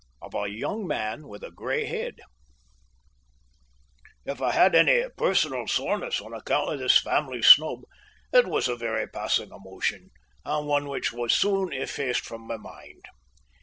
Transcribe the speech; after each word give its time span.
OF 0.23 0.33
A 0.33 0.47
YOUNG 0.47 0.87
MAN 0.87 1.27
WITH 1.27 1.43
A 1.43 1.51
GREY 1.51 1.85
HEAD 1.85 2.21
If 4.25 4.41
I 4.41 4.51
had 4.51 4.73
any 4.73 5.05
personal 5.15 5.67
soreness 5.67 6.19
on 6.19 6.33
account 6.33 6.73
of 6.73 6.79
this 6.79 6.97
family 6.99 7.43
snub, 7.43 7.81
it 8.33 8.47
was 8.47 8.67
a 8.67 8.75
very 8.75 9.05
passing 9.07 9.51
emotion, 9.51 10.09
and 10.43 10.65
one 10.65 10.89
which 10.89 11.13
was 11.13 11.35
soon 11.35 11.71
effaced 11.71 12.21
from 12.25 12.47
my 12.47 12.57
mind. 12.57 13.05